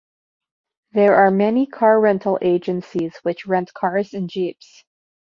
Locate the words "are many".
1.13-1.67